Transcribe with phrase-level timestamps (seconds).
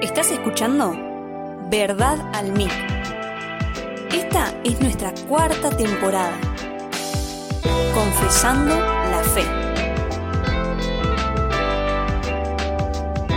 [0.00, 0.96] Estás escuchando
[1.70, 2.72] Verdad al Mic.
[4.10, 6.38] Esta es nuestra cuarta temporada.
[7.92, 9.44] Confesando la fe.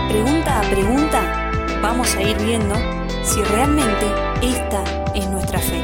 [0.08, 1.52] Pregunta a pregunta,
[1.82, 2.76] vamos a ir viendo
[3.24, 4.06] si realmente
[4.42, 4.84] esta
[5.14, 5.82] es nuestra fe.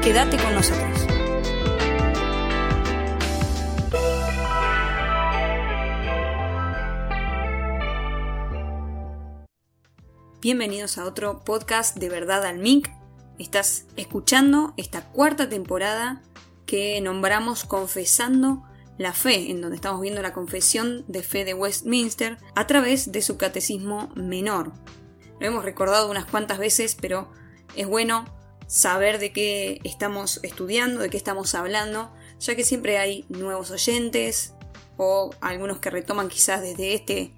[0.00, 1.03] Quédate con nosotros.
[10.44, 12.92] Bienvenidos a otro podcast de Verdad al MIC.
[13.38, 16.20] Estás escuchando esta cuarta temporada
[16.66, 18.62] que nombramos Confesando
[18.98, 23.22] la Fe, en donde estamos viendo la confesión de fe de Westminster a través de
[23.22, 24.72] su catecismo menor.
[25.40, 27.32] Lo hemos recordado unas cuantas veces, pero
[27.74, 28.26] es bueno
[28.66, 34.52] saber de qué estamos estudiando, de qué estamos hablando, ya que siempre hay nuevos oyentes
[34.98, 37.32] o algunos que retoman quizás desde este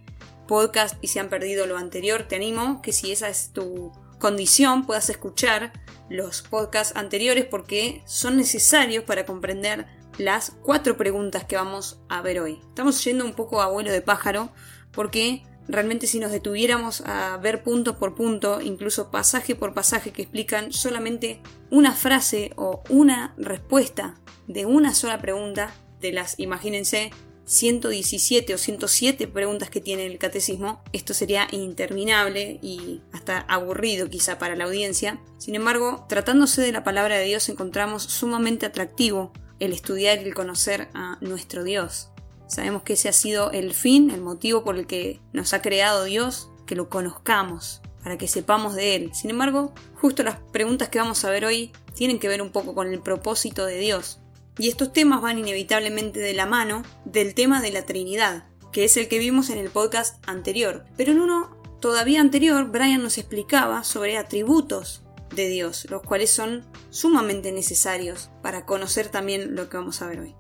[0.47, 4.87] podcast y se han perdido lo anterior, te animo que si esa es tu condición
[4.87, 5.73] puedas escuchar
[6.09, 9.87] los podcasts anteriores porque son necesarios para comprender
[10.19, 12.61] las cuatro preguntas que vamos a ver hoy.
[12.69, 14.51] Estamos yendo un poco a vuelo de pájaro
[14.93, 20.23] porque realmente si nos detuviéramos a ver punto por punto, incluso pasaje por pasaje que
[20.23, 24.15] explican solamente una frase o una respuesta
[24.47, 27.11] de una sola pregunta, de las, imagínense,
[27.47, 34.39] 117 o 107 preguntas que tiene el catecismo, esto sería interminable y hasta aburrido quizá
[34.39, 35.21] para la audiencia.
[35.39, 40.35] Sin embargo, tratándose de la palabra de Dios encontramos sumamente atractivo el estudiar y el
[40.35, 42.11] conocer a nuestro Dios.
[42.49, 46.05] Sabemos que ese ha sido el fin, el motivo por el que nos ha creado
[46.05, 49.15] Dios, que lo conozcamos, para que sepamos de Él.
[49.15, 52.75] Sin embargo, justo las preguntas que vamos a ver hoy tienen que ver un poco
[52.75, 54.21] con el propósito de Dios,
[54.59, 58.97] y estos temas van inevitablemente de la mano del tema de la Trinidad, que es
[58.97, 60.85] el que vimos en el podcast anterior.
[60.97, 65.03] Pero en uno todavía anterior, Brian nos explicaba sobre atributos
[65.35, 70.21] de Dios, los cuales son sumamente necesarios para conocer también lo que vamos a ver
[70.21, 70.35] hoy.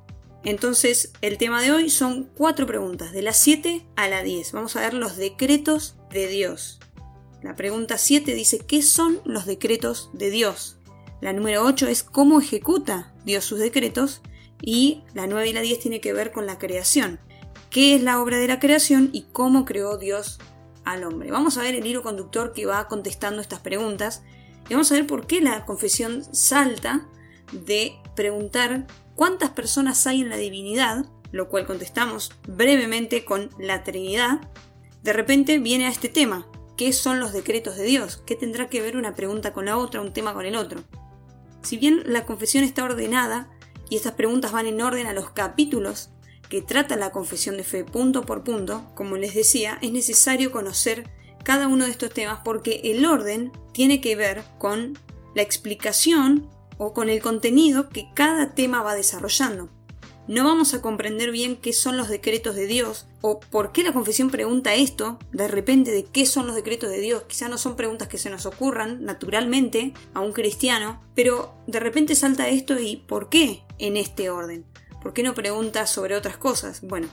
[0.44, 4.52] Entonces, el tema de hoy son cuatro preguntas, de la 7 a la 10.
[4.52, 6.78] Vamos a ver los decretos de Dios.
[7.42, 10.78] La pregunta 7 dice, ¿qué son los decretos de Dios?
[11.20, 14.22] La número 8 es cómo ejecuta Dios sus decretos.
[14.62, 17.20] Y la 9 y la 10 tiene que ver con la creación.
[17.68, 20.38] ¿Qué es la obra de la creación y cómo creó Dios
[20.84, 21.30] al hombre?
[21.30, 24.22] Vamos a ver el hilo conductor que va contestando estas preguntas.
[24.68, 27.06] Y vamos a ver por qué la confesión salta
[27.52, 34.40] de preguntar cuántas personas hay en la divinidad, lo cual contestamos brevemente con la Trinidad.
[35.02, 36.48] De repente viene a este tema.
[36.76, 38.22] ¿Qué son los decretos de Dios?
[38.26, 40.82] ¿Qué tendrá que ver una pregunta con la otra, un tema con el otro?
[41.66, 43.50] Si bien la confesión está ordenada,
[43.90, 46.10] y estas preguntas van en orden a los capítulos
[46.48, 51.10] que trata la confesión de fe punto por punto, como les decía, es necesario conocer
[51.42, 54.96] cada uno de estos temas porque el orden tiene que ver con
[55.34, 59.68] la explicación o con el contenido que cada tema va desarrollando
[60.28, 63.92] no vamos a comprender bien qué son los decretos de Dios o por qué la
[63.92, 67.24] confesión pregunta esto de repente de qué son los decretos de Dios.
[67.28, 72.14] Quizá no son preguntas que se nos ocurran naturalmente a un cristiano, pero de repente
[72.14, 74.64] salta esto y ¿por qué en este orden?
[75.02, 76.80] ¿Por qué no pregunta sobre otras cosas?
[76.82, 77.08] Bueno,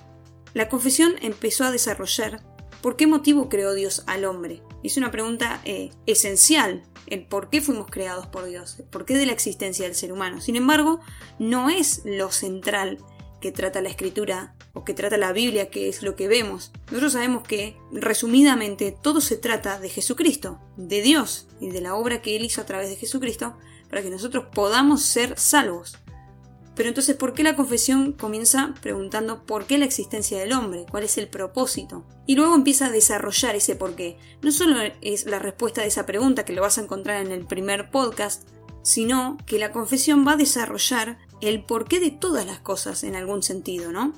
[0.53, 2.41] la confesión empezó a desarrollar
[2.84, 4.62] ¿Por qué motivo creó Dios al hombre?
[4.84, 9.16] Es una pregunta eh, esencial, el por qué fuimos creados por Dios, el por qué
[9.16, 10.41] de la existencia del ser humano.
[10.41, 11.00] Sin embargo,
[11.40, 12.97] no es lo central
[13.40, 16.72] que trata la escritura o que trata la Biblia, que es lo que vemos.
[16.88, 22.22] Nosotros sabemos que, resumidamente, todo se trata de Jesucristo, de Dios y de la obra
[22.22, 23.57] que Él hizo a través de Jesucristo
[23.90, 25.97] para que nosotros podamos ser salvos.
[26.75, 30.85] Pero entonces, ¿por qué la confesión comienza preguntando por qué la existencia del hombre?
[30.89, 32.03] ¿Cuál es el propósito?
[32.25, 34.17] Y luego empieza a desarrollar ese por qué.
[34.41, 37.45] No solo es la respuesta de esa pregunta que lo vas a encontrar en el
[37.45, 38.47] primer podcast,
[38.81, 43.44] sino que la confesión va a desarrollar el porqué de todas las cosas en algún
[43.44, 44.13] sentido, ¿no?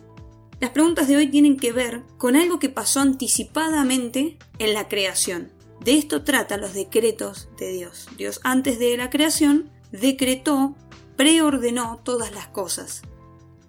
[0.59, 5.51] Las preguntas de hoy tienen que ver con algo que pasó anticipadamente en la creación.
[5.83, 8.07] De esto tratan los decretos de Dios.
[8.17, 10.75] Dios antes de la creación decretó
[11.15, 13.01] preordenó todas las cosas.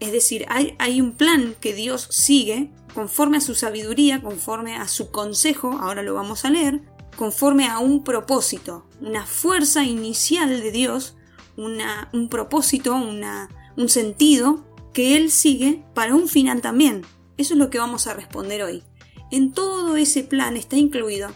[0.01, 4.89] Es decir, hay, hay, un plan que Dios sigue conforme a su sabiduría, conforme a
[4.89, 6.83] su consejo, ahora lo vamos a leer,
[7.17, 11.17] conforme a un propósito, una fuerza inicial de Dios,
[11.57, 17.03] una, un propósito, una, un sentido que Él sigue para un final también.
[17.37, 18.83] Eso es lo que vamos a responder hoy.
[19.31, 21.31] En todo ese plan está incluido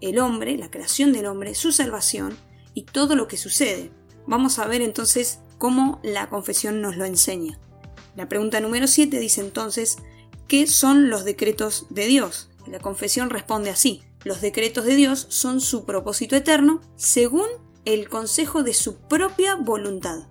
[0.00, 2.36] el hombre, la creación del hombre, su salvación
[2.74, 3.90] y todo lo que sucede.
[4.26, 7.58] Vamos a ver entonces como la confesión nos lo enseña.
[8.14, 9.98] La pregunta número 7 dice entonces,
[10.48, 12.50] ¿qué son los decretos de Dios?
[12.66, 17.46] la confesión responde así, los decretos de Dios son su propósito eterno según
[17.84, 20.26] el consejo de su propia voluntad,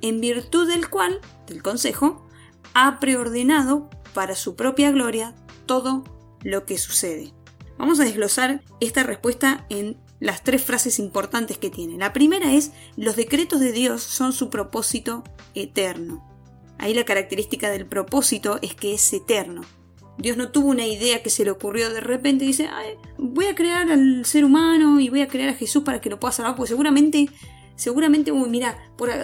[0.00, 2.26] en virtud del cual, del consejo,
[2.74, 5.34] ha preordenado para su propia gloria
[5.66, 6.04] todo
[6.42, 7.34] lo que sucede.
[7.78, 11.98] Vamos a desglosar esta respuesta en las tres frases importantes que tiene.
[11.98, 15.24] La primera es, los decretos de Dios son su propósito
[15.54, 16.24] eterno.
[16.78, 19.62] Ahí la característica del propósito es que es eterno.
[20.18, 22.70] Dios no tuvo una idea que se le ocurrió de repente y dice,
[23.18, 26.18] voy a crear al ser humano y voy a crear a Jesús para que lo
[26.18, 27.28] pueda salvar, porque seguramente,
[27.76, 28.78] seguramente, uy, mira,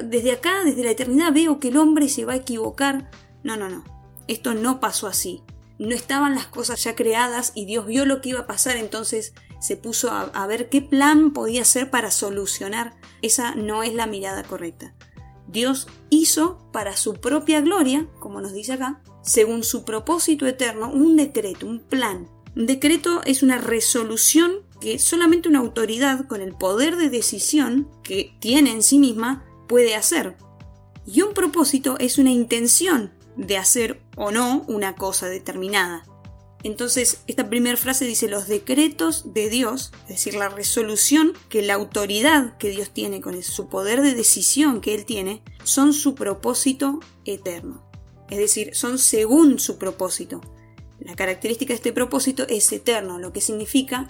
[0.04, 3.10] desde acá, desde la eternidad veo que el hombre se va a equivocar.
[3.42, 3.84] No, no, no.
[4.28, 5.42] Esto no pasó así.
[5.78, 9.32] No estaban las cosas ya creadas y Dios vio lo que iba a pasar, entonces
[9.62, 12.96] se puso a, ver qué plan podía hacer para solucionar.
[13.22, 14.92] Esa no es la mirada correcta.
[15.46, 21.16] Dios hizo para su propia gloria, como nos dice acá, según su propósito eterno, un
[21.16, 22.28] decreto, un plan.
[22.56, 28.34] Un decreto es una resolución que solamente una autoridad con el poder de decisión que
[28.40, 30.36] tiene en sí misma puede hacer.
[31.06, 36.04] Y un propósito es una intención de hacer o no una cosa determinada.
[36.64, 41.74] Entonces, esta primera frase dice los decretos de Dios, es decir, la resolución que la
[41.74, 47.00] autoridad que Dios tiene con su poder de decisión que Él tiene, son su propósito
[47.24, 47.84] eterno.
[48.30, 50.40] Es decir, son según su propósito.
[51.00, 54.06] La característica de este propósito es eterno, lo que significa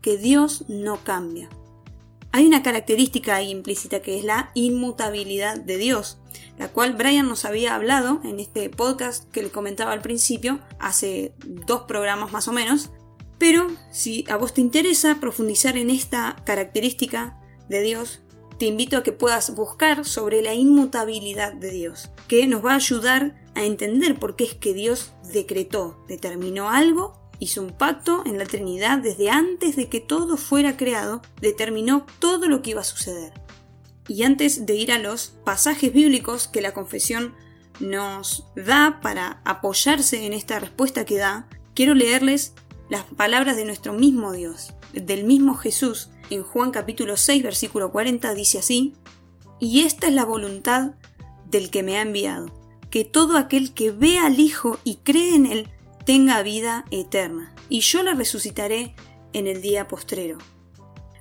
[0.00, 1.48] que Dios no cambia.
[2.36, 6.18] Hay una característica implícita que es la inmutabilidad de Dios,
[6.58, 11.32] la cual Brian nos había hablado en este podcast que le comentaba al principio, hace
[11.46, 12.90] dos programas más o menos.
[13.38, 17.40] Pero si a vos te interesa profundizar en esta característica
[17.70, 18.20] de Dios,
[18.58, 22.76] te invito a que puedas buscar sobre la inmutabilidad de Dios, que nos va a
[22.76, 28.38] ayudar a entender por qué es que Dios decretó, determinó algo, hizo un pacto en
[28.38, 32.84] la Trinidad desde antes de que todo fuera creado, determinó todo lo que iba a
[32.84, 33.32] suceder.
[34.08, 37.34] Y antes de ir a los pasajes bíblicos que la confesión
[37.80, 42.54] nos da para apoyarse en esta respuesta que da, quiero leerles
[42.88, 48.34] las palabras de nuestro mismo Dios, del mismo Jesús, en Juan capítulo 6 versículo 40
[48.34, 48.94] dice así,
[49.58, 50.92] y esta es la voluntad
[51.46, 52.52] del que me ha enviado,
[52.90, 55.68] que todo aquel que ve al Hijo y cree en él
[56.06, 58.94] tenga vida eterna, y yo la resucitaré
[59.32, 60.38] en el día postrero.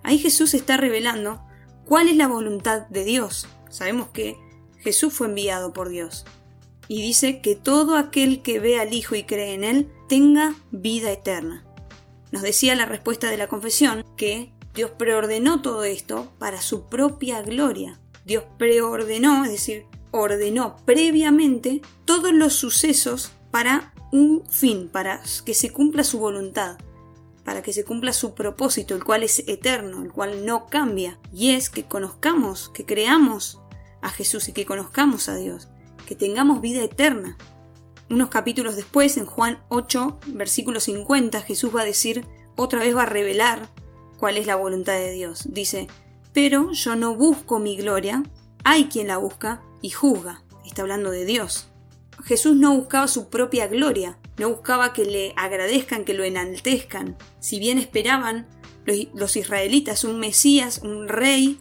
[0.04, 1.44] Ahí Jesús está revelando
[1.86, 3.48] cuál es la voluntad de Dios.
[3.70, 4.38] Sabemos que
[4.78, 6.26] Jesús fue enviado por Dios.
[6.88, 11.12] Y dice que todo aquel que ve al Hijo y cree en Él tenga vida
[11.12, 11.66] eterna.
[12.32, 17.42] Nos decía la respuesta de la confesión que Dios preordenó todo esto para su propia
[17.42, 18.00] gloria.
[18.24, 25.72] Dios preordenó, es decir, ordenó previamente todos los sucesos para un fin, para que se
[25.72, 26.78] cumpla su voluntad,
[27.44, 31.52] para que se cumpla su propósito, el cual es eterno, el cual no cambia, y
[31.52, 33.60] es que conozcamos, que creamos
[34.02, 35.68] a Jesús y que conozcamos a Dios,
[36.08, 37.38] que tengamos vida eterna.
[38.10, 42.26] Unos capítulos después, en Juan 8, versículo 50, Jesús va a decir,
[42.56, 43.70] otra vez va a revelar
[44.18, 45.48] cuál es la voluntad de Dios.
[45.52, 45.88] Dice,
[46.34, 48.24] pero yo no busco mi gloria,
[48.64, 50.44] hay quien la busca y juzga.
[50.66, 51.70] Está hablando de Dios.
[52.26, 57.18] Jesús no buscaba su propia gloria, no buscaba que le agradezcan, que lo enaltezcan.
[57.40, 58.48] Si bien esperaban
[59.14, 61.60] los, israelitas un Mesías, un rey,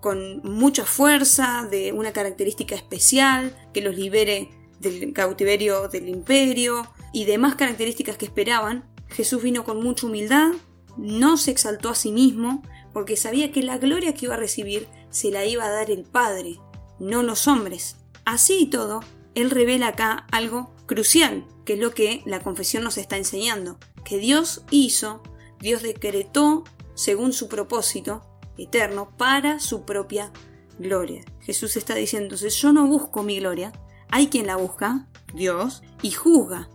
[0.00, 7.24] con mucha fuerza, de una característica especial, que los libere del cautiverio del imperio y
[7.24, 10.52] demás características que esperaban, Jesús vino con mucha humildad,
[10.96, 12.62] no se exaltó a sí mismo,
[12.92, 16.04] porque sabía que la gloria que iba a recibir se la iba a dar el
[16.04, 16.60] Padre,
[17.00, 17.96] no los hombres.
[18.24, 19.00] Así y todo,
[19.40, 24.18] él revela acá algo crucial, que es lo que la confesión nos está enseñando, que
[24.18, 25.22] Dios hizo,
[25.60, 26.64] Dios decretó
[26.94, 28.22] según su propósito
[28.56, 30.32] eterno para su propia
[30.78, 31.24] gloria.
[31.40, 33.72] Jesús está diciendo, entonces yo no busco mi gloria,
[34.10, 36.68] hay quien la busca, Dios, y juzga.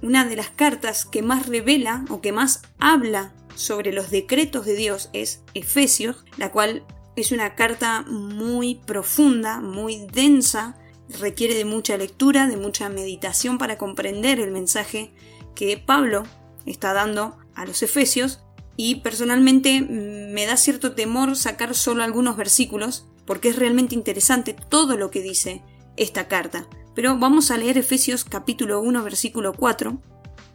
[0.00, 4.74] Una de las cartas que más revela o que más habla sobre los decretos de
[4.74, 10.76] Dios es Efesios, la cual es una carta muy profunda, muy densa,
[11.08, 15.12] requiere de mucha lectura, de mucha meditación para comprender el mensaje
[15.54, 16.24] que Pablo
[16.66, 18.40] está dando a los Efesios
[18.76, 24.54] y personalmente mm, me da cierto temor sacar solo algunos versículos porque es realmente interesante
[24.54, 25.62] todo lo que dice
[25.96, 26.66] esta carta.
[26.94, 30.00] Pero vamos a leer Efesios capítulo 1 versículo 4.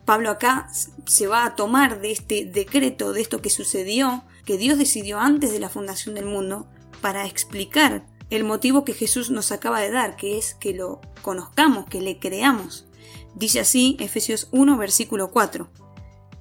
[0.05, 0.69] Pablo acá
[1.05, 5.51] se va a tomar de este decreto, de esto que sucedió que Dios decidió antes
[5.51, 6.67] de la fundación del mundo
[7.01, 11.85] para explicar el motivo que Jesús nos acaba de dar, que es que lo conozcamos,
[11.85, 12.85] que le creamos.
[13.35, 15.69] Dice así Efesios 1, versículo 4.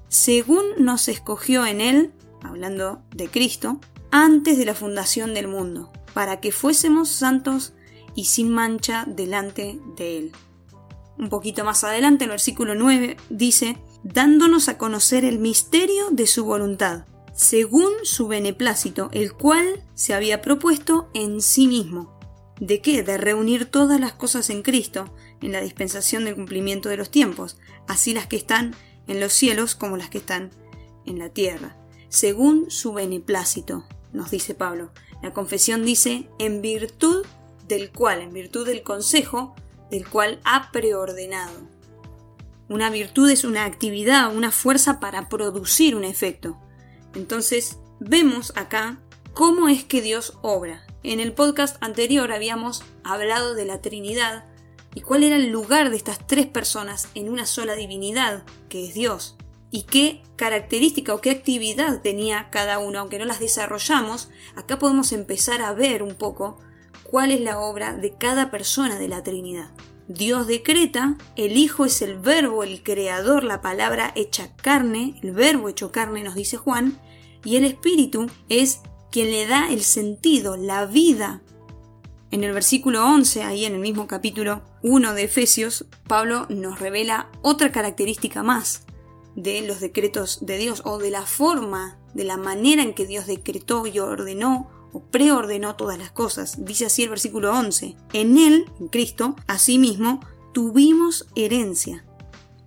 [0.09, 3.79] según nos escogió en Él, hablando de Cristo,
[4.09, 7.73] antes de la fundación del mundo, para que fuésemos santos
[8.15, 10.31] y sin mancha delante de Él.
[11.17, 16.45] Un poquito más adelante, el versículo 9 dice, dándonos a conocer el misterio de su
[16.45, 17.05] voluntad,
[17.37, 22.19] según su beneplácito, el cual se había propuesto en sí mismo.
[22.59, 23.03] ¿De qué?
[23.03, 27.59] De reunir todas las cosas en Cristo, en la dispensación del cumplimiento de los tiempos,
[27.87, 28.75] así las que están
[29.05, 30.49] en los cielos como las que están
[31.05, 31.77] en la tierra,
[32.09, 34.91] según su beneplácito, nos dice Pablo.
[35.21, 37.23] La confesión dice, en virtud
[37.67, 39.55] del cual, en virtud del consejo,
[39.91, 41.53] del cual ha preordenado.
[42.67, 46.57] Una virtud es una actividad, una fuerza para producir un efecto.
[47.17, 48.99] Entonces, vemos acá
[49.33, 50.85] cómo es que Dios obra.
[51.01, 54.45] En el podcast anterior habíamos hablado de la Trinidad
[54.93, 58.93] y cuál era el lugar de estas tres personas en una sola divinidad, que es
[58.93, 59.35] Dios,
[59.71, 65.11] y qué característica o qué actividad tenía cada uno, aunque no las desarrollamos, acá podemos
[65.11, 66.59] empezar a ver un poco
[67.01, 69.71] cuál es la obra de cada persona de la Trinidad.
[70.07, 75.67] Dios decreta, el Hijo es el verbo, el creador, la palabra hecha carne, el verbo
[75.67, 76.97] hecho carne nos dice Juan,
[77.43, 81.41] y el Espíritu es quien le da el sentido, la vida.
[82.31, 87.29] En el versículo 11, ahí en el mismo capítulo 1 de Efesios, Pablo nos revela
[87.41, 88.85] otra característica más
[89.35, 93.27] de los decretos de Dios o de la forma, de la manera en que Dios
[93.27, 94.69] decretó y ordenó
[95.09, 96.65] preordenó todas las cosas.
[96.65, 97.95] Dice así el versículo 11.
[98.13, 100.19] En Él, en Cristo, asimismo,
[100.53, 102.05] tuvimos herencia,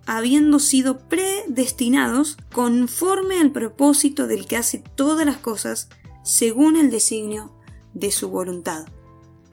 [0.05, 5.89] habiendo sido predestinados conforme al propósito del que hace todas las cosas
[6.23, 7.53] según el designio
[7.93, 8.85] de su voluntad.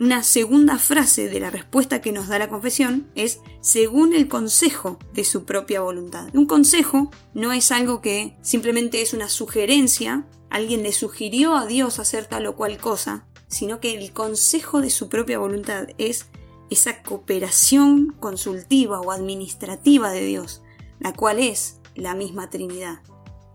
[0.01, 4.97] Una segunda frase de la respuesta que nos da la confesión es según el consejo
[5.13, 6.29] de su propia voluntad.
[6.35, 11.99] Un consejo no es algo que simplemente es una sugerencia alguien le sugirió a Dios
[11.99, 16.27] hacer tal o cual cosa, sino que el consejo de su propia voluntad es
[16.71, 20.63] esa cooperación consultiva o administrativa de Dios,
[21.01, 23.01] la cual es la misma Trinidad.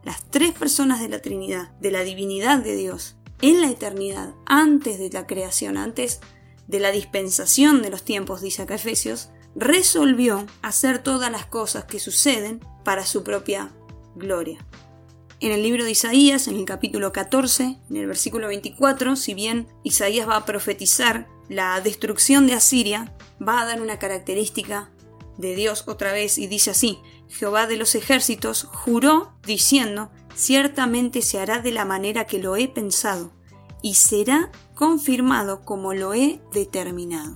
[0.03, 5.00] Las tres personas de la Trinidad, de la divinidad de Dios, en la eternidad, antes
[5.00, 6.21] de la creación, antes
[6.67, 12.00] de la dispensación de los tiempos, dice acá Efesios, resolvió hacer todas las cosas que
[12.00, 13.71] suceden para su propia
[14.15, 14.65] gloria.
[15.43, 19.67] En el libro de Isaías, en el capítulo 14, en el versículo 24, si bien
[19.83, 23.13] Isaías va a profetizar la destrucción de Asiria,
[23.45, 24.89] va a dar una característica
[25.38, 31.39] de Dios otra vez y dice así, Jehová de los ejércitos juró diciendo, ciertamente se
[31.39, 33.33] hará de la manera que lo he pensado,
[33.81, 37.35] y será confirmado como lo he determinado.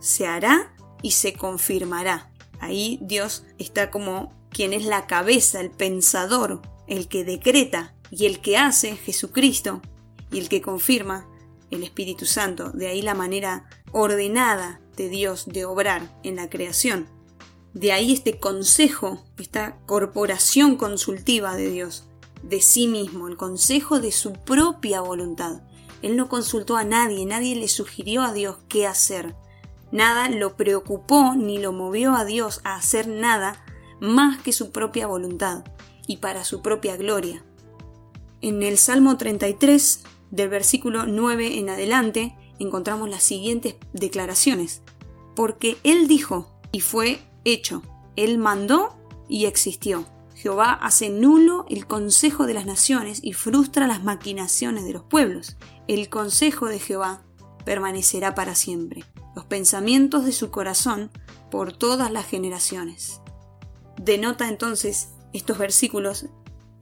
[0.00, 2.32] Se hará y se confirmará.
[2.58, 8.40] Ahí Dios está como quien es la cabeza, el pensador, el que decreta y el
[8.40, 9.82] que hace, Jesucristo,
[10.30, 11.28] y el que confirma,
[11.70, 12.70] el Espíritu Santo.
[12.70, 17.08] De ahí la manera ordenada de Dios de obrar en la creación.
[17.74, 22.04] De ahí este consejo, esta corporación consultiva de Dios,
[22.42, 25.62] de sí mismo, el consejo de su propia voluntad.
[26.02, 29.34] Él no consultó a nadie, nadie le sugirió a Dios qué hacer.
[29.92, 33.64] Nada lo preocupó ni lo movió a Dios a hacer nada
[34.00, 35.64] más que su propia voluntad
[36.06, 37.44] y para su propia gloria.
[38.40, 44.82] En el Salmo 33, del versículo 9 en adelante, encontramos las siguientes declaraciones.
[45.34, 47.82] Porque Él dijo y fue hecho.
[48.16, 48.96] Él mandó
[49.28, 50.06] y existió.
[50.34, 55.56] Jehová hace nulo el consejo de las naciones y frustra las maquinaciones de los pueblos.
[55.88, 57.22] El consejo de Jehová
[57.64, 59.04] permanecerá para siempre.
[59.34, 61.10] Los pensamientos de su corazón
[61.50, 63.20] por todas las generaciones.
[64.00, 66.26] Denota entonces estos versículos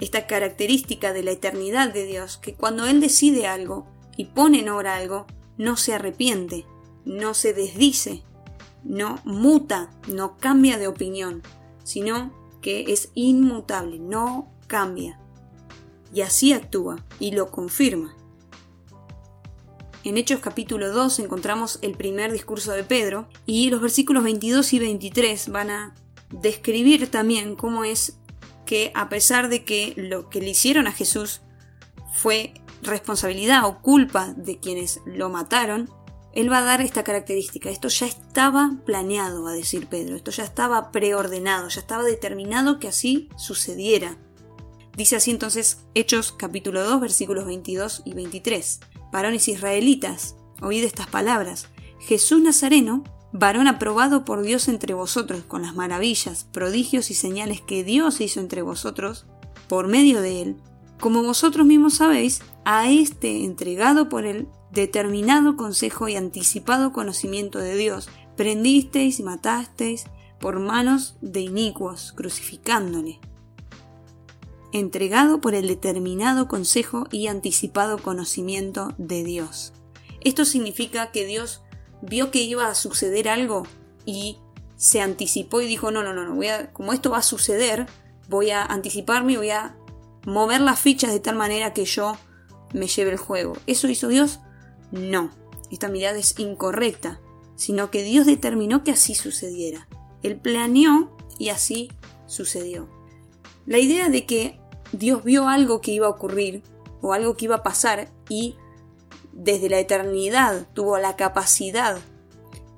[0.01, 4.69] esta característica de la eternidad de Dios, que cuando Él decide algo y pone en
[4.69, 6.67] obra algo, no se arrepiente,
[7.05, 8.23] no se desdice,
[8.83, 11.43] no muta, no cambia de opinión,
[11.85, 15.21] sino que es inmutable, no cambia.
[16.13, 18.17] Y así actúa y lo confirma.
[20.03, 24.79] En Hechos capítulo 2 encontramos el primer discurso de Pedro y los versículos 22 y
[24.79, 25.95] 23 van a
[26.31, 28.19] describir también cómo es
[28.65, 31.43] que a pesar de que lo que le hicieron a Jesús
[32.13, 35.91] fue responsabilidad o culpa de quienes lo mataron,
[36.33, 37.71] él va a dar esta característica.
[37.71, 40.17] Esto ya estaba planeado, va a decir Pedro.
[40.17, 44.19] Esto ya estaba preordenado, ya estaba determinado que así sucediera.
[44.97, 48.81] Dice así entonces Hechos capítulo 2 versículos 22 y 23.
[49.13, 51.69] Varones israelitas, oíd estas palabras.
[52.01, 53.05] Jesús Nazareno,
[53.35, 58.39] varón aprobado por Dios entre vosotros, con las maravillas, prodigios y señales que Dios hizo
[58.39, 59.27] entre vosotros,
[59.69, 60.57] por medio de él,
[61.01, 67.77] como vosotros mismos sabéis, a este entregado por él determinado consejo y anticipado conocimiento de
[67.77, 70.05] Dios, prendisteis y matasteis
[70.39, 73.19] por manos de inicuos, crucificándole.
[74.73, 79.73] Entregado por el determinado consejo y anticipado conocimiento de Dios.
[80.21, 81.64] Esto significa que Dios
[82.07, 83.65] vio que iba a suceder algo
[84.05, 84.39] y
[84.77, 87.87] se anticipó y dijo, no, no, no, no voy a, como esto va a suceder,
[88.29, 89.77] voy a anticiparme y voy a
[90.27, 92.17] mover las fichas de tal manera que yo
[92.73, 93.57] me lleve el juego.
[93.67, 94.41] ¿Eso hizo Dios?
[94.91, 95.31] No.
[95.71, 97.21] Esta mirada es incorrecta,
[97.57, 99.89] sino que Dios determinó que así sucediera.
[100.23, 101.91] Él planeó y así
[102.27, 102.89] sucedió.
[103.67, 104.61] La idea de que
[104.93, 106.63] Dios vio algo que iba a ocurrir
[107.01, 108.57] o algo que iba a pasar y
[109.35, 111.99] desde la eternidad tuvo la capacidad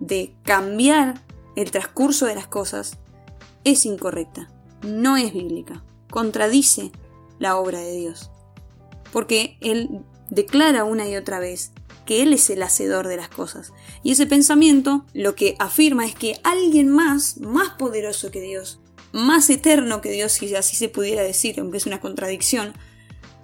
[0.01, 1.23] de cambiar
[1.55, 2.99] el transcurso de las cosas
[3.65, 4.49] es incorrecta,
[4.83, 6.93] no es bíblica, contradice
[7.39, 8.31] la obra de Dios.
[9.13, 11.73] Porque Él declara una y otra vez
[12.05, 13.73] que Él es el hacedor de las cosas.
[14.03, 18.81] Y ese pensamiento lo que afirma es que alguien más, más poderoso que Dios,
[19.13, 22.75] más eterno que Dios, si así se pudiera decir, aunque es una contradicción,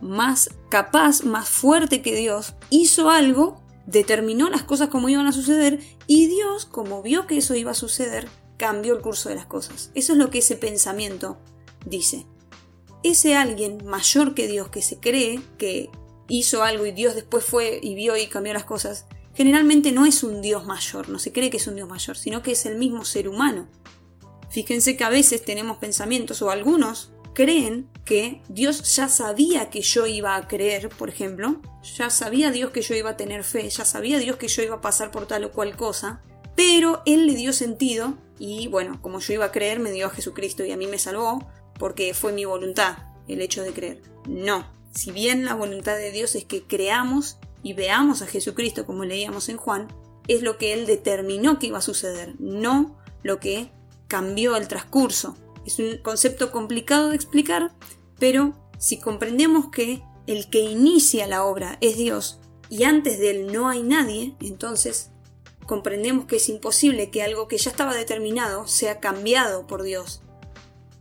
[0.03, 5.81] más capaz, más fuerte que Dios, hizo algo, determinó las cosas como iban a suceder
[6.07, 8.29] y Dios, como vio que eso iba a suceder,
[8.59, 9.91] cambió el curso de las cosas.
[9.95, 11.39] Eso es lo que ese pensamiento
[11.87, 12.27] dice.
[13.03, 15.89] Ese alguien mayor que Dios que se cree que
[16.29, 20.23] hizo algo y Dios después fue y vio y cambió las cosas, generalmente no es
[20.23, 22.77] un Dios mayor, no se cree que es un Dios mayor, sino que es el
[22.77, 23.69] mismo ser humano.
[24.51, 30.07] Fíjense que a veces tenemos pensamientos o algunos creen que Dios ya sabía que yo
[30.07, 31.61] iba a creer, por ejemplo,
[31.97, 34.77] ya sabía Dios que yo iba a tener fe, ya sabía Dios que yo iba
[34.77, 36.21] a pasar por tal o cual cosa,
[36.57, 40.11] pero Él le dio sentido y bueno, como yo iba a creer, me dio a
[40.11, 41.49] Jesucristo y a mí me salvó
[41.79, 42.99] porque fue mi voluntad
[43.29, 44.03] el hecho de creer.
[44.27, 49.05] No, si bien la voluntad de Dios es que creamos y veamos a Jesucristo como
[49.05, 49.89] leíamos en Juan,
[50.29, 53.71] es lo que Él determinó que iba a suceder, no lo que
[54.09, 55.37] cambió el transcurso.
[55.67, 57.73] Es un concepto complicado de explicar,
[58.19, 63.53] pero si comprendemos que el que inicia la obra es Dios y antes de él
[63.53, 65.11] no hay nadie, entonces
[65.67, 70.23] comprendemos que es imposible que algo que ya estaba determinado sea cambiado por Dios.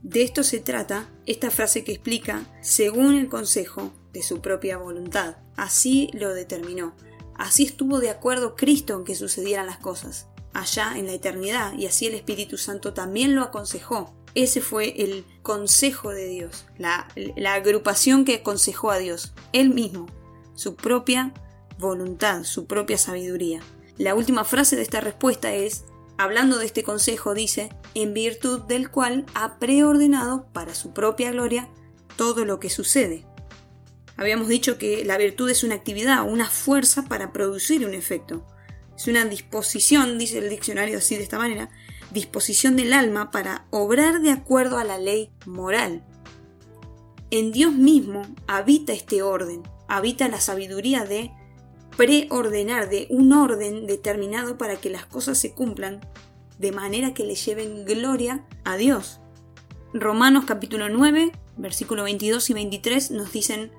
[0.03, 5.37] De esto se trata esta frase que explica según el consejo de su propia voluntad.
[5.55, 6.93] Así lo determinó.
[7.35, 11.85] Así estuvo de acuerdo Cristo en que sucedieran las cosas, allá en la eternidad, y
[11.85, 14.13] así el Espíritu Santo también lo aconsejó.
[14.33, 17.07] Ese fue el consejo de Dios, la,
[17.53, 20.07] agrupación que aconsejó a Dios, Él mismo,
[20.55, 21.33] su propia
[21.77, 23.61] voluntad, su propia sabiduría.
[23.97, 25.83] La última frase de esta respuesta es,
[26.17, 31.69] hablando de este consejo, dice, en virtud del cual ha preordenado para su propia gloria
[32.15, 33.25] todo lo que sucede.
[34.15, 38.45] Habíamos dicho que la virtud es una actividad, una fuerza para producir un efecto.
[38.95, 41.69] Es una disposición, dice el diccionario así de esta manera,
[42.11, 46.03] disposición del alma para obrar de acuerdo a la ley moral.
[47.29, 51.31] En Dios mismo habita este orden, habita la sabiduría de
[51.97, 56.01] preordenar, de un orden determinado para que las cosas se cumplan
[56.59, 59.19] de manera que le lleven gloria a Dios.
[59.93, 63.71] Romanos capítulo 9, versículo 22 y 23 nos dicen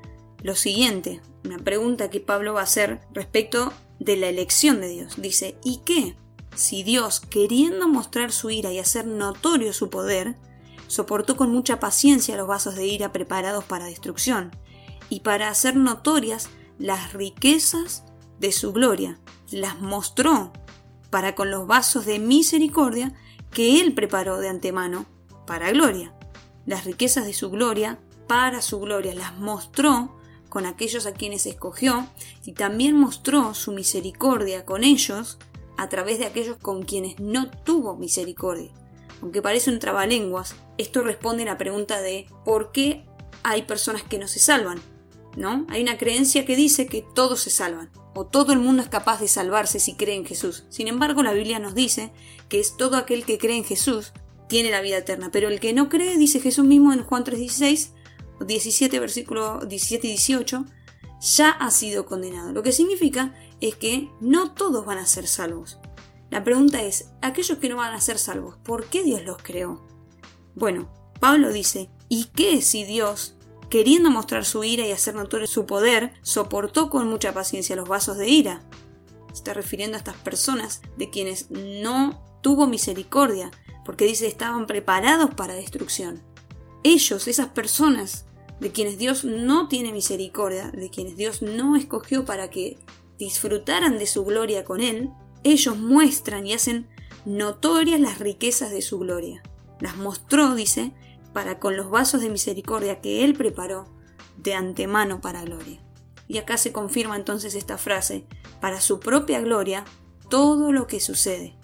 [0.42, 5.14] lo siguiente, una pregunta que Pablo va a hacer respecto de la elección de Dios.
[5.20, 6.16] Dice, ¿y qué?
[6.54, 10.36] Si Dios, queriendo mostrar su ira y hacer notorio su poder,
[10.86, 14.50] soportó con mucha paciencia los vasos de ira preparados para destrucción,
[15.08, 18.04] y para hacer notorias las riquezas
[18.38, 19.18] de su gloria,
[19.50, 20.52] las mostró
[21.10, 23.14] para con los vasos de misericordia
[23.50, 25.06] que Él preparó de antemano
[25.46, 26.14] para gloria.
[26.66, 32.06] Las riquezas de su gloria para su gloria las mostró con aquellos a quienes escogió
[32.44, 35.38] y también mostró su misericordia con ellos
[35.82, 38.70] a través de aquellos con quienes no tuvo misericordia.
[39.20, 43.04] Aunque parece un trabalenguas, esto responde a la pregunta de ¿por qué
[43.42, 44.80] hay personas que no se salvan?
[45.36, 45.66] ¿No?
[45.68, 49.20] Hay una creencia que dice que todos se salvan, o todo el mundo es capaz
[49.20, 50.64] de salvarse si cree en Jesús.
[50.68, 52.12] Sin embargo, la Biblia nos dice
[52.48, 54.12] que es todo aquel que cree en Jesús
[54.48, 57.90] tiene la vida eterna, pero el que no cree, dice Jesús mismo en Juan 3:16,
[58.46, 60.66] 17 versículo 17 y 18,
[61.22, 62.52] ya ha sido condenado.
[62.52, 63.34] Lo que significa
[63.68, 65.78] es que no todos van a ser salvos.
[66.30, 69.86] La pregunta es, aquellos que no van a ser salvos, ¿por qué Dios los creó?
[70.54, 73.36] Bueno, Pablo dice, ¿y qué si Dios,
[73.70, 78.16] queriendo mostrar su ira y hacer notorio su poder, soportó con mucha paciencia los vasos
[78.16, 78.62] de ira?
[79.28, 83.50] Se está refiriendo a estas personas de quienes no tuvo misericordia,
[83.84, 86.22] porque dice estaban preparados para destrucción.
[86.82, 88.26] Ellos, esas personas
[88.58, 92.78] de quienes Dios no tiene misericordia, de quienes Dios no escogió para que
[93.24, 95.10] disfrutaran de su gloria con Él,
[95.44, 96.88] ellos muestran y hacen
[97.24, 99.42] notorias las riquezas de su gloria.
[99.80, 100.92] Las mostró, dice,
[101.32, 103.86] para con los vasos de misericordia que Él preparó
[104.38, 105.80] de antemano para gloria.
[106.26, 108.26] Y acá se confirma entonces esta frase,
[108.60, 109.84] para su propia gloria,
[110.28, 111.54] todo lo que sucede,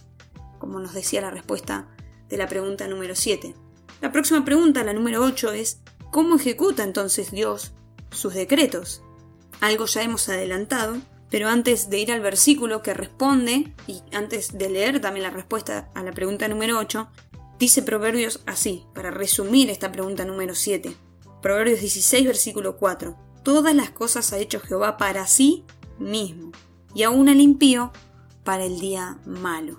[0.61, 1.89] como nos decía la respuesta
[2.29, 3.55] de la pregunta número 7.
[4.01, 5.81] La próxima pregunta, la número 8, es
[6.13, 7.73] ¿cómo ejecuta entonces Dios
[8.11, 9.03] sus decretos?
[9.61, 10.99] Algo ya hemos adelantado,
[11.31, 15.91] pero antes de ir al versículo que responde, y antes de leer también la respuesta
[15.95, 17.09] a la pregunta número 8,
[17.59, 20.97] dice Proverbios así, para resumir esta pregunta número 7.
[21.43, 23.17] Proverbios 16, versículo 4.
[23.43, 25.65] Todas las cosas ha hecho Jehová para sí
[25.99, 26.53] mismo,
[26.95, 27.93] y aún el impío
[28.45, 29.79] para el día malo.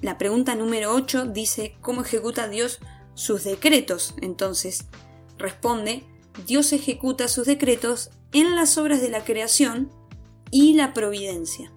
[0.00, 2.80] La pregunta número 8 dice, ¿cómo ejecuta Dios
[3.14, 4.14] sus decretos?
[4.20, 4.86] Entonces,
[5.38, 6.04] responde,
[6.46, 9.90] Dios ejecuta sus decretos en las obras de la creación
[10.50, 11.72] y la providencia.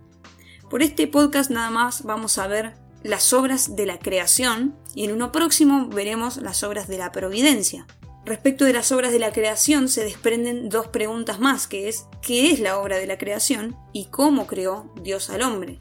[0.69, 5.11] Por este podcast nada más vamos a ver las obras de la creación y en
[5.11, 7.87] uno próximo veremos las obras de la providencia.
[8.23, 12.51] Respecto de las obras de la creación se desprenden dos preguntas más, que es ¿qué
[12.51, 13.75] es la obra de la creación?
[13.93, 15.79] y cómo creó Dios al hombre.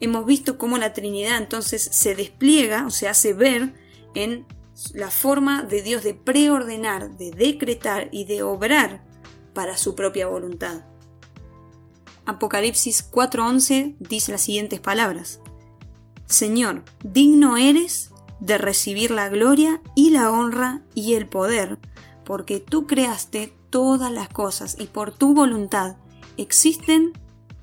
[0.00, 3.72] Hemos visto cómo la Trinidad entonces se despliega o se hace ver
[4.14, 4.46] en
[4.94, 9.02] la forma de Dios de preordenar, de decretar y de obrar
[9.54, 10.84] para su propia voluntad.
[12.26, 15.40] Apocalipsis 4:11 dice las siguientes palabras.
[16.26, 18.10] Señor, digno eres
[18.40, 21.78] de recibir la gloria y la honra y el poder,
[22.24, 25.96] porque tú creaste todas las cosas y por tu voluntad
[26.36, 27.12] existen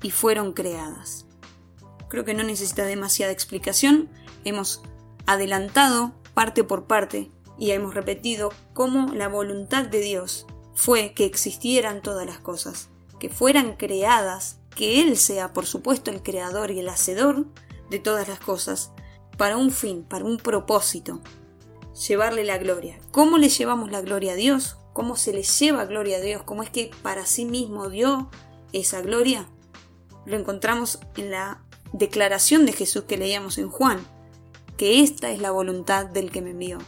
[0.02, 1.26] y fueron creadas.
[2.08, 4.08] Creo que no necesita demasiada explicación,
[4.44, 4.82] hemos
[5.26, 12.02] adelantado parte por parte y hemos repetido cómo la voluntad de Dios fue que existieran
[12.02, 16.88] todas las cosas, que fueran creadas, que Él sea por supuesto el creador y el
[16.88, 17.46] hacedor
[17.90, 18.92] de todas las cosas,
[19.36, 21.20] para un fin, para un propósito,
[22.06, 22.98] llevarle la gloria.
[23.10, 24.76] ¿Cómo le llevamos la gloria a Dios?
[24.92, 26.42] ¿Cómo se le lleva gloria a Dios?
[26.42, 28.30] ¿Cómo es que para sí mismo dio
[28.72, 29.48] esa gloria?
[30.26, 34.06] Lo encontramos en la declaración de Jesús que leíamos en Juan,
[34.76, 36.78] que esta es la voluntad del que me envió,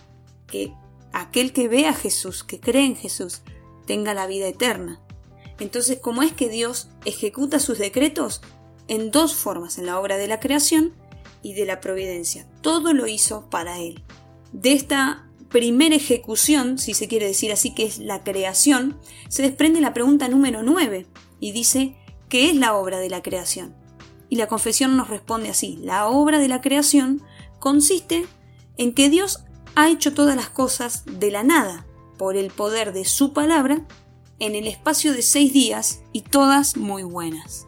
[0.46, 0.74] que
[1.12, 3.42] aquel que ve a Jesús, que cree en Jesús,
[3.86, 5.00] tenga la vida eterna.
[5.58, 8.40] Entonces, ¿cómo es que Dios ejecuta sus decretos?
[8.88, 10.94] En dos formas, en la obra de la creación
[11.42, 12.46] y de la providencia.
[12.60, 14.02] Todo lo hizo para Él.
[14.52, 19.80] De esta primera ejecución, si se quiere decir así, que es la creación, se desprende
[19.80, 21.06] la pregunta número 9
[21.40, 21.96] y dice,
[22.28, 23.76] ¿qué es la obra de la creación?
[24.28, 27.22] Y la confesión nos responde así, la obra de la creación
[27.58, 28.24] consiste
[28.78, 31.86] en que Dios ha hecho todas las cosas de la nada,
[32.18, 33.86] por el poder de su palabra
[34.38, 37.66] en el espacio de seis días y todas muy buenas.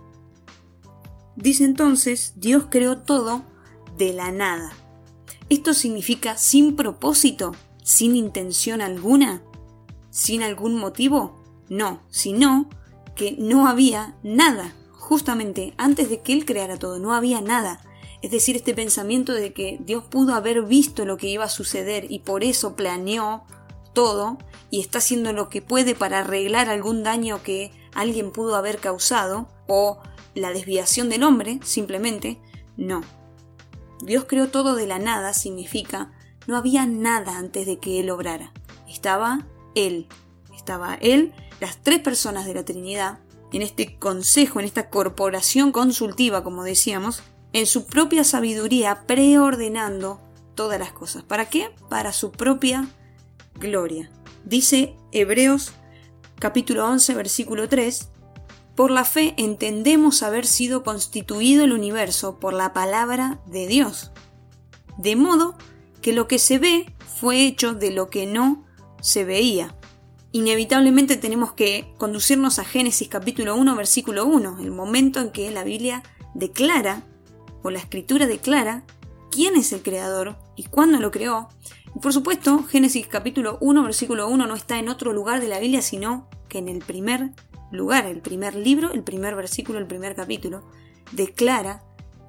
[1.37, 3.45] Dice entonces, Dios creó todo
[3.97, 4.73] de la nada.
[5.49, 9.43] ¿Esto significa sin propósito, sin intención alguna,
[10.11, 11.43] sin algún motivo?
[11.69, 12.69] No, sino
[13.15, 14.75] que no había nada.
[14.93, 17.81] Justamente antes de que Él creara todo, no había nada.
[18.23, 22.11] Es decir, este pensamiento de que Dios pudo haber visto lo que iba a suceder
[22.11, 23.45] y por eso planeó
[23.95, 24.37] todo
[24.71, 29.49] y está haciendo lo que puede para arreglar algún daño que alguien pudo haber causado
[29.67, 30.01] o
[30.35, 32.41] la desviación del hombre, simplemente,
[32.77, 33.01] no.
[34.03, 36.13] Dios creó todo de la nada significa
[36.47, 38.53] no había nada antes de que Él obrara.
[38.89, 40.07] Estaba Él.
[40.55, 43.19] Estaba Él, las tres personas de la Trinidad,
[43.53, 50.21] en este consejo, en esta corporación consultiva, como decíamos, en su propia sabiduría, preordenando
[50.55, 51.23] todas las cosas.
[51.23, 51.71] ¿Para qué?
[51.89, 52.89] Para su propia
[53.59, 54.11] gloria.
[54.45, 55.73] Dice Hebreos
[56.39, 58.11] capítulo 11 versículo 3,
[58.75, 64.11] por la fe entendemos haber sido constituido el universo por la palabra de Dios,
[64.99, 65.57] de modo
[66.03, 68.67] que lo que se ve fue hecho de lo que no
[69.01, 69.77] se veía.
[70.33, 75.63] Inevitablemente tenemos que conducirnos a Génesis capítulo 1 versículo 1, el momento en que la
[75.63, 76.03] Biblia
[76.35, 77.05] declara,
[77.63, 78.85] o la escritura declara,
[79.31, 81.49] quién es el creador y cuándo lo creó,
[82.01, 85.81] por supuesto, Génesis capítulo 1, versículo 1 no está en otro lugar de la Biblia,
[85.81, 87.31] sino que en el primer
[87.71, 90.65] lugar, el primer libro, el primer versículo, el primer capítulo,
[91.13, 91.85] declara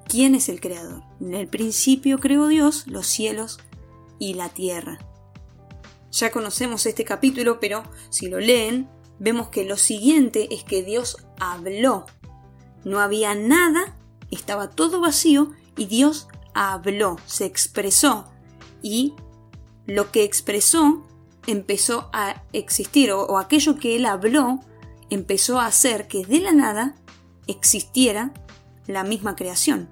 [0.08, 1.02] quién es el creador.
[1.20, 3.58] En el principio creó Dios los cielos
[4.18, 4.98] y la tierra.
[6.12, 11.26] Ya conocemos este capítulo, pero si lo leen, vemos que lo siguiente es que Dios
[11.38, 12.06] habló.
[12.84, 13.96] No había nada,
[14.30, 18.30] estaba todo vacío y Dios habló, se expresó
[18.82, 19.14] y
[19.86, 21.06] lo que expresó
[21.46, 24.60] empezó a existir o, aquello que él habló
[25.10, 26.96] empezó a hacer que de la nada
[27.46, 28.32] existiera
[28.86, 29.88] la misma creación.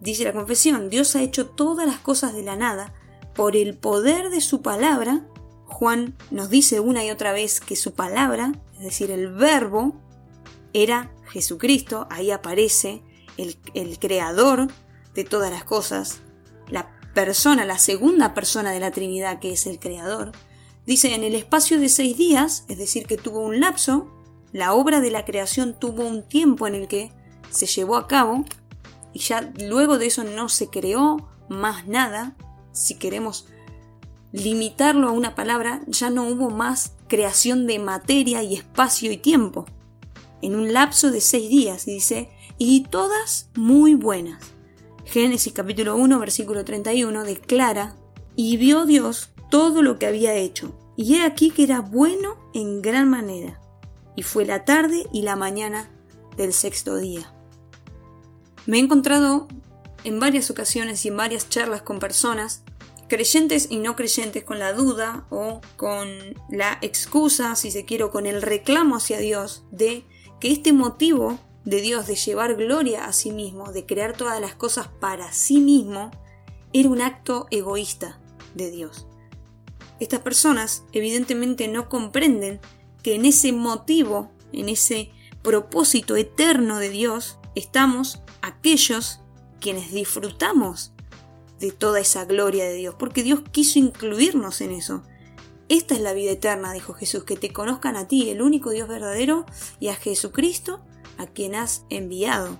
[0.00, 2.92] Dice la confesión, Dios ha hecho todas las cosas de la nada
[3.34, 5.26] por el poder de su palabra.
[5.66, 9.96] Juan nos dice una y otra vez que su palabra, es decir, el verbo,
[10.72, 13.02] era Jesucristo, ahí aparece
[13.36, 14.68] el, el creador
[15.14, 16.20] de todas las cosas,
[17.16, 20.32] persona, la segunda persona de la Trinidad que es el creador.
[20.84, 24.06] Dice, en el espacio de seis días, es decir, que tuvo un lapso,
[24.52, 27.10] la obra de la creación tuvo un tiempo en el que
[27.48, 28.44] se llevó a cabo
[29.14, 32.36] y ya luego de eso no se creó más nada.
[32.72, 33.46] Si queremos
[34.30, 39.64] limitarlo a una palabra, ya no hubo más creación de materia y espacio y tiempo.
[40.42, 44.55] En un lapso de seis días, dice, y todas muy buenas.
[45.06, 47.94] Génesis capítulo 1, versículo 31 declara,
[48.34, 52.82] y vio Dios todo lo que había hecho, y he aquí que era bueno en
[52.82, 53.60] gran manera.
[54.16, 55.88] Y fue la tarde y la mañana
[56.36, 57.32] del sexto día.
[58.66, 59.46] Me he encontrado
[60.02, 62.64] en varias ocasiones y en varias charlas con personas,
[63.08, 66.08] creyentes y no creyentes, con la duda o con
[66.50, 70.04] la excusa, si se quiere, con el reclamo hacia Dios de
[70.40, 74.54] que este motivo de Dios de llevar gloria a sí mismo, de crear todas las
[74.54, 76.12] cosas para sí mismo,
[76.72, 78.18] era un acto egoísta
[78.54, 79.06] de Dios.
[79.98, 82.60] Estas personas evidentemente no comprenden
[83.02, 85.10] que en ese motivo, en ese
[85.42, 89.20] propósito eterno de Dios, estamos aquellos
[89.60, 90.92] quienes disfrutamos
[91.58, 95.02] de toda esa gloria de Dios, porque Dios quiso incluirnos en eso.
[95.68, 98.88] Esta es la vida eterna, dijo Jesús, que te conozcan a ti, el único Dios
[98.88, 99.46] verdadero,
[99.80, 100.80] y a Jesucristo,
[101.18, 102.58] a quien has enviado.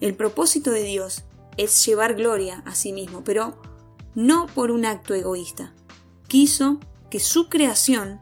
[0.00, 1.24] El propósito de Dios
[1.56, 3.60] es llevar gloria a sí mismo, pero
[4.14, 5.72] no por un acto egoísta
[6.28, 8.20] quiso que su creación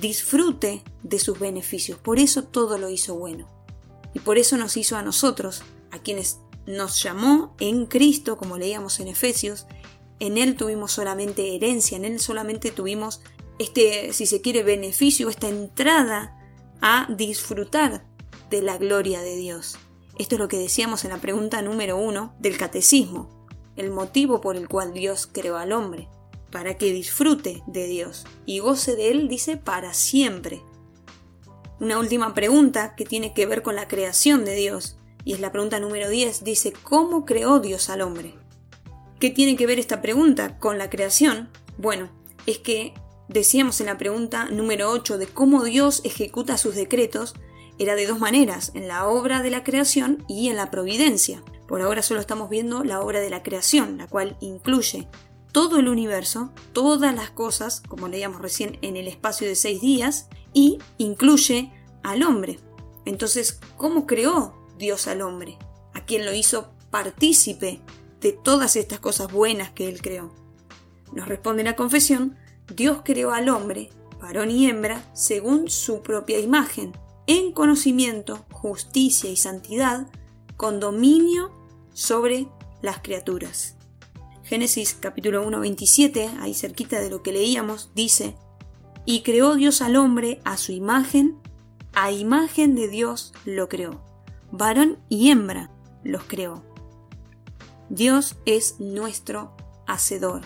[0.00, 1.98] disfrute de sus beneficios.
[1.98, 3.48] Por eso todo lo hizo bueno.
[4.12, 9.00] Y por eso nos hizo a nosotros, a quienes nos llamó en Cristo, como leíamos
[9.00, 9.66] en Efesios,
[10.20, 13.20] en Él tuvimos solamente herencia, en Él solamente tuvimos
[13.58, 16.36] este, si se quiere, beneficio, esta entrada
[16.80, 18.06] a disfrutar
[18.54, 19.78] de la gloria de Dios.
[20.16, 23.28] Esto es lo que decíamos en la pregunta número uno del catecismo,
[23.74, 26.08] el motivo por el cual Dios creó al hombre
[26.52, 30.62] para que disfrute de Dios y goce de Él, dice, para siempre.
[31.80, 35.50] Una última pregunta que tiene que ver con la creación de Dios, y es la
[35.50, 38.34] pregunta número 10, dice, ¿cómo creó Dios al hombre?
[39.18, 41.50] ¿Qué tiene que ver esta pregunta con la creación?
[41.76, 42.08] Bueno,
[42.46, 42.94] es que
[43.26, 47.34] decíamos en la pregunta número 8 de cómo Dios ejecuta sus decretos,
[47.78, 51.42] era de dos maneras, en la obra de la creación y en la providencia.
[51.66, 55.08] Por ahora solo estamos viendo la obra de la creación, la cual incluye
[55.52, 60.28] todo el universo, todas las cosas, como leíamos recién, en el espacio de seis días,
[60.52, 62.58] y incluye al hombre.
[63.04, 65.58] Entonces, ¿cómo creó Dios al hombre?
[65.94, 67.80] ¿A quién lo hizo partícipe
[68.20, 70.32] de todas estas cosas buenas que él creó?
[71.12, 72.36] Nos responde la confesión,
[72.74, 76.92] Dios creó al hombre, varón y hembra, según su propia imagen,
[77.26, 80.06] en conocimiento, justicia y santidad,
[80.56, 81.52] con dominio
[81.92, 82.48] sobre
[82.82, 83.76] las criaturas.
[84.44, 88.36] Génesis capítulo 1, 27, ahí cerquita de lo que leíamos, dice,
[89.06, 91.38] y creó Dios al hombre a su imagen,
[91.94, 94.02] a imagen de Dios lo creó,
[94.50, 95.70] varón y hembra
[96.02, 96.62] los creó.
[97.88, 99.56] Dios es nuestro
[99.86, 100.42] hacedor.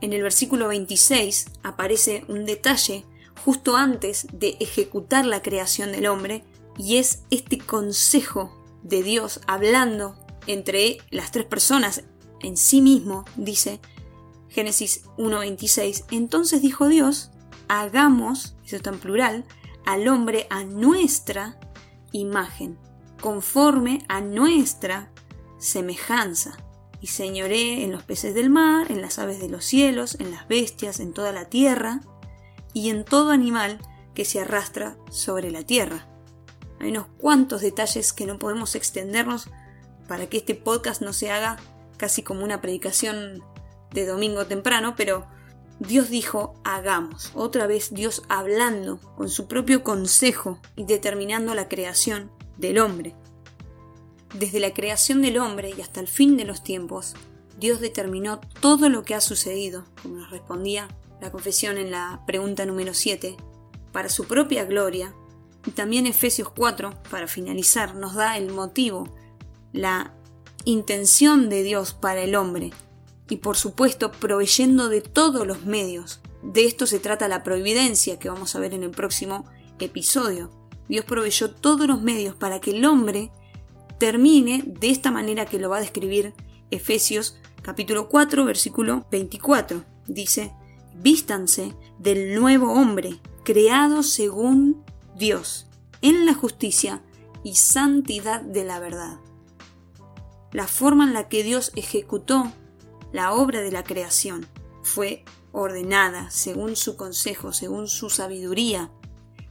[0.00, 3.04] En el versículo 26 aparece un detalle
[3.44, 6.44] justo antes de ejecutar la creación del hombre,
[6.78, 12.04] y es este consejo de Dios hablando entre las tres personas,
[12.40, 13.80] en sí mismo, dice
[14.48, 17.30] Génesis 1.26, entonces dijo Dios,
[17.68, 19.44] hagamos, eso está en plural,
[19.86, 21.58] al hombre a nuestra
[22.12, 22.78] imagen,
[23.20, 25.12] conforme a nuestra
[25.58, 26.56] semejanza,
[27.00, 30.46] y señoré en los peces del mar, en las aves de los cielos, en las
[30.46, 32.00] bestias, en toda la tierra,
[32.72, 33.78] y en todo animal
[34.14, 36.06] que se arrastra sobre la tierra.
[36.80, 39.48] Hay unos cuantos detalles que no podemos extendernos
[40.08, 41.58] para que este podcast no se haga
[41.96, 43.42] casi como una predicación
[43.92, 45.26] de domingo temprano, pero
[45.78, 47.32] Dios dijo, hagamos.
[47.34, 53.14] Otra vez Dios hablando con su propio consejo y determinando la creación del hombre.
[54.34, 57.14] Desde la creación del hombre y hasta el fin de los tiempos,
[57.58, 60.88] Dios determinó todo lo que ha sucedido, como nos respondía
[61.22, 63.36] la confesión en la pregunta número 7,
[63.92, 65.14] para su propia gloria,
[65.64, 69.08] Y también Efesios 4, para finalizar, nos da el motivo,
[69.72, 70.12] la
[70.64, 72.72] intención de Dios para el hombre.
[73.28, 76.20] Y por supuesto, proveyendo de todos los medios.
[76.42, 79.44] De esto se trata la providencia que vamos a ver en el próximo
[79.78, 80.50] episodio.
[80.88, 83.30] Dios proveyó todos los medios para que el hombre
[83.98, 86.34] termine de esta manera que lo va a describir
[86.72, 89.84] Efesios capítulo 4 versículo 24.
[90.08, 90.52] Dice,
[90.94, 94.84] vístanse del nuevo hombre, creado según
[95.16, 95.66] Dios,
[96.00, 97.02] en la justicia
[97.44, 99.18] y santidad de la verdad.
[100.52, 102.52] La forma en la que Dios ejecutó
[103.12, 104.46] la obra de la creación
[104.82, 108.90] fue ordenada según su consejo, según su sabiduría,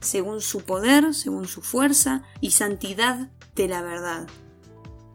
[0.00, 4.26] según su poder, según su fuerza y santidad de la verdad.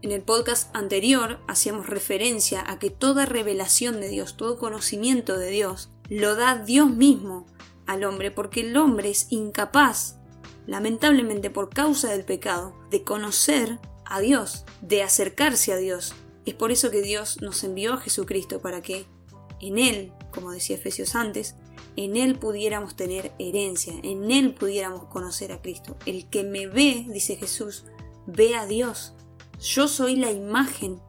[0.01, 5.49] En el podcast anterior hacíamos referencia a que toda revelación de Dios, todo conocimiento de
[5.49, 7.45] Dios, lo da Dios mismo
[7.85, 10.17] al hombre porque el hombre es incapaz,
[10.65, 16.13] lamentablemente por causa del pecado, de conocer a Dios, de acercarse a Dios.
[16.45, 19.05] Es por eso que Dios nos envió a Jesucristo para que
[19.59, 21.55] en Él, como decía Efesios antes,
[21.95, 25.97] en Él pudiéramos tener herencia, en Él pudiéramos conocer a Cristo.
[26.05, 27.85] El que me ve, dice Jesús,
[28.27, 29.13] ve a Dios.
[29.59, 31.01] Yo soy la imagen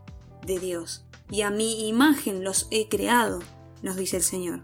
[0.46, 3.40] de Dios y a mi imagen los he creado,
[3.82, 4.62] nos dice el Señor.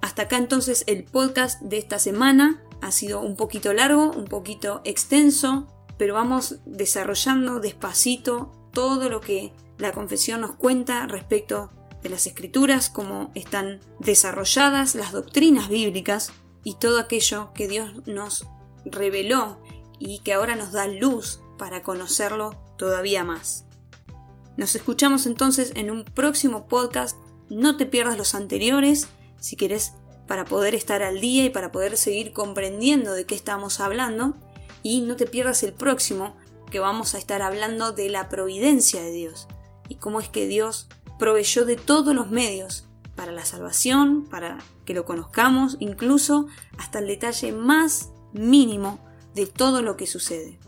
[0.00, 2.62] Hasta acá entonces el podcast de esta semana.
[2.82, 9.52] Ha sido un poquito largo, un poquito extenso, pero vamos desarrollando despacito todo lo que
[9.78, 11.70] la confesión nos cuenta respecto
[12.02, 16.32] de las escrituras, cómo están desarrolladas las doctrinas bíblicas
[16.62, 18.46] y todo aquello que Dios nos
[18.84, 19.58] reveló
[19.98, 23.64] y que ahora nos da luz para conocerlo todavía más.
[24.56, 27.16] Nos escuchamos entonces en un próximo podcast.
[27.48, 29.08] No te pierdas los anteriores
[29.40, 29.94] si quieres
[30.26, 34.34] para poder estar al día y para poder seguir comprendiendo de qué estamos hablando.
[34.82, 36.36] Y no te pierdas el próximo
[36.70, 39.48] que vamos a estar hablando de la providencia de Dios
[39.88, 44.94] y cómo es que Dios proveyó de todos los medios para la salvación, para que
[44.94, 46.46] lo conozcamos, incluso
[46.78, 48.98] hasta el detalle más mínimo
[49.34, 50.58] de todo lo que sucede.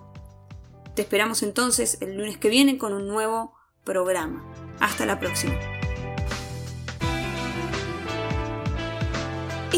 [0.94, 3.54] Te esperamos entonces el lunes que viene con un nuevo
[3.84, 4.44] programa.
[4.80, 5.77] Hasta la próxima.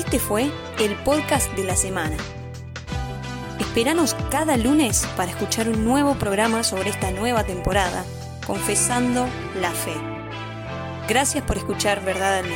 [0.01, 2.17] Este fue el podcast de la semana.
[3.59, 8.03] Esperanos cada lunes para escuchar un nuevo programa sobre esta nueva temporada,
[8.47, 9.29] Confesando
[9.61, 9.93] la Fe.
[11.07, 12.47] Gracias por escuchar Verdad al